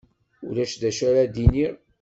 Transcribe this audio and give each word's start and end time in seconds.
Ulac 0.47 0.73
d 0.81 0.83
acu 0.89 1.03
ara 1.09 1.23
d-iniɣ. 1.33 1.73